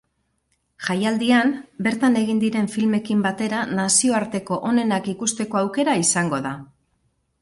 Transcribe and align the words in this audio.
Jaialdian, 0.85 1.51
bertan 1.87 2.17
egin 2.23 2.41
diren 2.43 2.69
filmekin 2.77 3.21
batera 3.27 3.61
nazioarteko 3.81 4.59
onenak 4.71 5.11
ikusteko 5.15 5.61
aukera 5.63 5.99
izango 6.07 6.41
da. 6.49 6.57